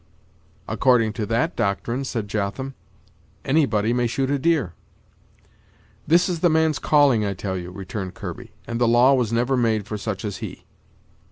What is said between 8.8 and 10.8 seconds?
the law was never made for such as he."